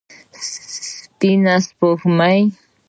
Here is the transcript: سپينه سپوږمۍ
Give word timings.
سپينه 1.13 1.53
سپوږمۍ 1.67 2.39